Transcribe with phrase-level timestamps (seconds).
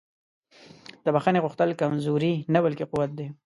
[1.03, 3.27] د بښنې غوښتل کمزوري نه بلکې قوت دی.